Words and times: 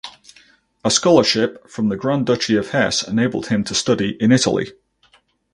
A 0.83 0.89
scholarship 0.89 1.69
from 1.69 1.89
the 1.89 1.95
Grand 1.95 2.25
Duchy 2.25 2.55
of 2.55 2.71
Hesse 2.71 3.07
enabled 3.07 3.49
him 3.49 3.63
to 3.65 3.75
study 3.75 4.17
in 4.19 4.31
Italy. 4.31 4.71